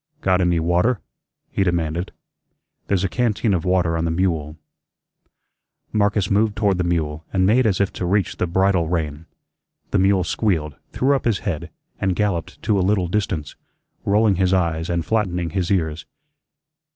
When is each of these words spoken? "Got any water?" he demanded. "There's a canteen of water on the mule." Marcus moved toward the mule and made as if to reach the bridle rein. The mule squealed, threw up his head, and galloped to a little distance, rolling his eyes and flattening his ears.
"Got 0.21 0.41
any 0.41 0.59
water?" 0.59 0.99
he 1.51 1.63
demanded. 1.63 2.11
"There's 2.87 3.03
a 3.03 3.07
canteen 3.07 3.53
of 3.53 3.63
water 3.65 3.95
on 3.95 4.03
the 4.03 4.09
mule." 4.09 4.57
Marcus 5.93 6.31
moved 6.31 6.55
toward 6.55 6.79
the 6.79 6.83
mule 6.83 7.23
and 7.31 7.45
made 7.45 7.67
as 7.67 7.79
if 7.79 7.93
to 7.93 8.05
reach 8.07 8.37
the 8.37 8.47
bridle 8.47 8.87
rein. 8.87 9.27
The 9.91 9.99
mule 9.99 10.23
squealed, 10.23 10.75
threw 10.91 11.15
up 11.15 11.25
his 11.25 11.37
head, 11.45 11.69
and 11.99 12.15
galloped 12.15 12.59
to 12.63 12.79
a 12.79 12.81
little 12.87 13.07
distance, 13.09 13.53
rolling 14.03 14.37
his 14.37 14.55
eyes 14.55 14.89
and 14.89 15.05
flattening 15.05 15.51
his 15.51 15.69
ears. 15.69 16.07